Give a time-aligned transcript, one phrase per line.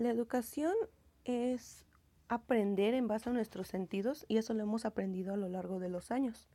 [0.00, 0.72] La educación
[1.26, 1.84] es
[2.28, 5.90] aprender en base a nuestros sentidos y eso lo hemos aprendido a lo largo de
[5.90, 6.48] los años.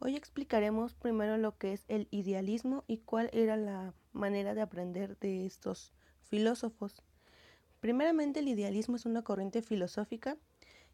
[0.00, 5.16] Hoy explicaremos primero lo que es el idealismo y cuál era la manera de aprender
[5.16, 7.02] de estos filósofos.
[7.80, 10.36] Primeramente, el idealismo es una corriente filosófica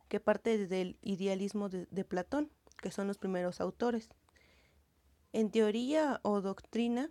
[0.06, 4.10] que parte del idealismo de, de Platón, que son los primeros autores.
[5.32, 7.10] En teoría o doctrina,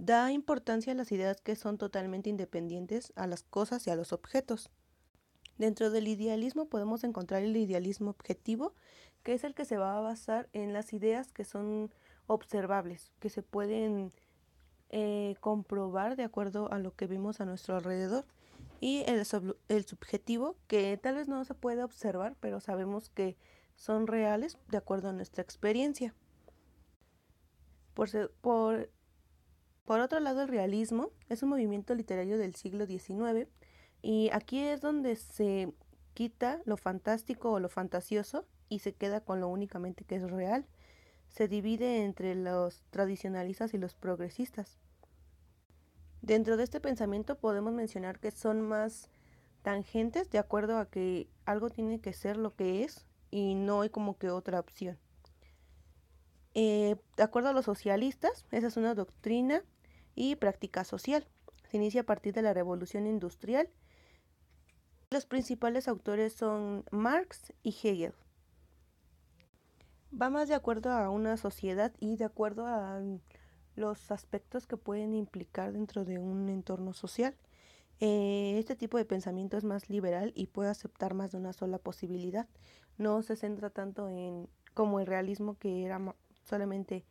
[0.00, 4.12] Da importancia a las ideas que son totalmente independientes a las cosas y a los
[4.12, 4.70] objetos.
[5.58, 8.74] Dentro del idealismo podemos encontrar el idealismo objetivo,
[9.24, 11.92] que es el que se va a basar en las ideas que son
[12.28, 14.12] observables, que se pueden
[14.90, 18.24] eh, comprobar de acuerdo a lo que vimos a nuestro alrededor.
[18.80, 19.26] Y el,
[19.84, 23.36] subjetivo, que tal vez no se puede observar, pero sabemos que
[23.74, 26.14] son reales de acuerdo a nuestra experiencia.
[27.94, 28.90] Por, por
[29.88, 33.48] por otro lado, el realismo es un movimiento literario del siglo XIX
[34.02, 35.72] y aquí es donde se
[36.12, 40.66] quita lo fantástico o lo fantasioso y se queda con lo únicamente que es real.
[41.30, 44.76] Se divide entre los tradicionalistas y los progresistas.
[46.20, 49.08] Dentro de este pensamiento podemos mencionar que son más
[49.62, 53.88] tangentes de acuerdo a que algo tiene que ser lo que es y no hay
[53.88, 54.98] como que otra opción.
[56.52, 59.64] Eh, de acuerdo a los socialistas, esa es una doctrina
[60.18, 61.24] y práctica social.
[61.70, 63.68] Se inicia a partir de la Revolución Industrial.
[65.10, 68.12] Los principales autores son Marx y Hegel.
[70.10, 73.00] Va más de acuerdo a una sociedad y de acuerdo a
[73.76, 77.36] los aspectos que pueden implicar dentro de un entorno social.
[78.00, 81.78] Eh, este tipo de pensamiento es más liberal y puede aceptar más de una sola
[81.78, 82.48] posibilidad.
[82.96, 86.00] No se centra tanto en como el realismo que era
[86.44, 87.04] solamente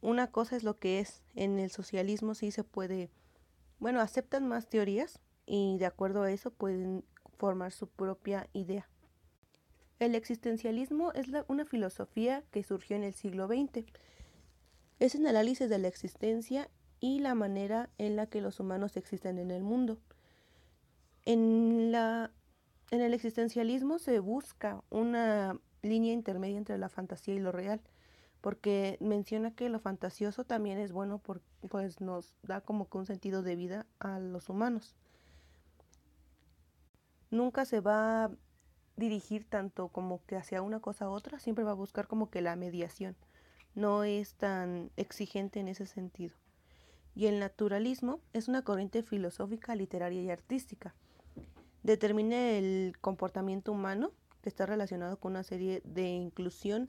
[0.00, 1.22] una cosa es lo que es.
[1.34, 3.10] En el socialismo sí se puede,
[3.78, 7.04] bueno, aceptan más teorías y de acuerdo a eso pueden
[7.36, 8.88] formar su propia idea.
[9.98, 13.84] El existencialismo es una filosofía que surgió en el siglo XX.
[15.00, 16.68] Es un análisis de la existencia
[17.00, 19.98] y la manera en la que los humanos existen en el mundo.
[21.24, 22.30] En, la,
[22.90, 27.80] en el existencialismo se busca una línea intermedia entre la fantasía y lo real
[28.40, 33.06] porque menciona que lo fantasioso también es bueno porque pues nos da como que un
[33.06, 34.94] sentido de vida a los humanos.
[37.30, 38.30] Nunca se va a
[38.96, 42.40] dirigir tanto como que hacia una cosa a otra, siempre va a buscar como que
[42.40, 43.16] la mediación.
[43.74, 46.34] No es tan exigente en ese sentido.
[47.14, 50.94] Y el naturalismo es una corriente filosófica, literaria y artística.
[51.82, 54.12] Determina el comportamiento humano
[54.42, 56.88] que está relacionado con una serie de inclusión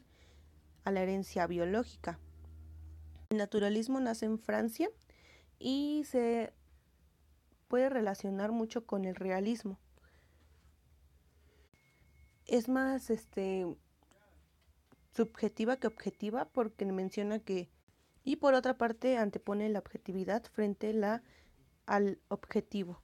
[0.89, 2.19] a la herencia biológica.
[3.29, 4.89] El naturalismo nace en Francia
[5.59, 6.51] y se
[7.67, 9.79] puede relacionar mucho con el realismo.
[12.45, 13.67] Es más este
[15.15, 17.69] subjetiva que objetiva porque menciona que
[18.23, 21.23] y por otra parte antepone la objetividad frente la,
[21.85, 23.01] al objetivo.